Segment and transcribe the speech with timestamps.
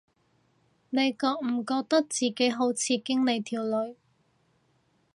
[0.89, 3.95] 你覺唔覺得自己好似經理條女